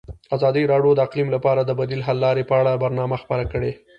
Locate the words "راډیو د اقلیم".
0.71-1.27